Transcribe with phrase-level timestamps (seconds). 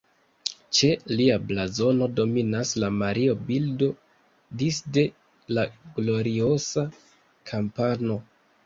[0.77, 0.87] Ĉe
[1.19, 3.91] lia blazono dominas la Mario-bildo
[4.63, 5.05] disde
[5.57, 5.69] la
[6.01, 8.19] Gloriosa-kampano.